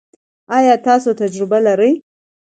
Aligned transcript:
ایا 0.57 0.75
تاسو 0.87 1.09
تجربه 1.21 1.57
لرئ؟ 1.65 1.91